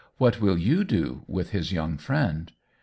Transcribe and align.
"What 0.17 0.41
will 0.41 0.57
you 0.57 0.83
do 0.83 1.21
with 1.27 1.51
his 1.51 1.71
young 1.71 1.99
friend 1.99 2.51